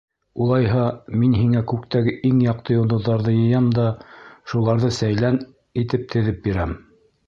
[0.43, 0.85] —Улайһа,
[1.23, 3.87] мин һиңә күктәге иң яҡты йондоҙҙарҙы йыям да
[4.25, 5.43] шуларҙы сәйлән
[5.85, 6.79] итеп теҙеп бирәм.